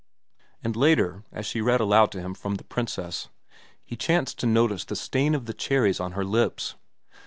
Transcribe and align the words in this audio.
And 0.63 0.75
later, 0.75 1.25
as 1.31 1.45
she 1.45 1.61
read 1.61 1.79
aloud 1.79 2.11
to 2.13 2.19
him 2.19 2.33
from 2.33 2.55
"The 2.55 2.63
Princess," 2.63 3.29
he 3.85 3.95
chanced 3.95 4.39
to 4.39 4.47
notice 4.47 4.83
the 4.83 4.95
stain 4.95 5.35
of 5.35 5.45
the 5.45 5.53
cherries 5.53 5.99
on 5.99 6.13
her 6.13 6.25
lips. 6.25 6.73